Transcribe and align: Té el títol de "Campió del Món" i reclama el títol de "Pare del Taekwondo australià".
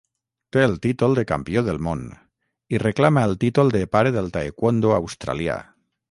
Té 0.55 0.61
el 0.67 0.71
títol 0.85 1.11
de 1.17 1.25
"Campió 1.31 1.61
del 1.67 1.79
Món" 1.87 1.99
i 2.75 2.79
reclama 2.83 3.25
el 3.29 3.35
títol 3.43 3.69
de 3.75 3.81
"Pare 3.97 4.13
del 4.15 4.31
Taekwondo 4.39 4.95
australià". 4.97 5.59